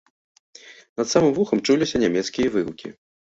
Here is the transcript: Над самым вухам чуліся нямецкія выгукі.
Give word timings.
Над 1.01 1.07
самым 1.13 1.31
вухам 1.37 1.61
чуліся 1.69 2.01
нямецкія 2.07 2.47
выгукі. 2.59 2.87